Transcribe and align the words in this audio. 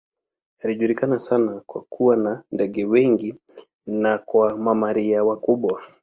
Inajulikana 0.63 1.19
sana 1.19 1.61
kwa 1.65 1.81
kuwa 1.81 2.17
na 2.17 2.43
ndege 2.51 2.85
wengi 2.85 3.35
na 3.85 4.17
kwa 4.17 4.57
mamalia 4.57 5.23
wakubwa. 5.23 5.81